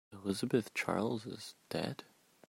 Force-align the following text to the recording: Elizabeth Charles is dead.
Elizabeth 0.11 0.73
Charles 0.73 1.27
is 1.27 1.53
dead. 1.69 2.05